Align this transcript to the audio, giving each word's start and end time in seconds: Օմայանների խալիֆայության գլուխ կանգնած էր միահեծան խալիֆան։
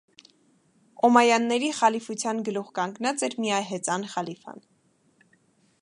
Օմայանների 1.09 1.69
խալիֆայության 1.81 2.41
գլուխ 2.49 2.73
կանգնած 2.79 3.27
էր 3.29 3.37
միահեծան 3.47 4.09
խալիֆան։ 4.15 4.65